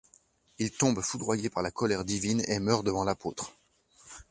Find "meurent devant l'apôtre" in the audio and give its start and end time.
2.59-3.53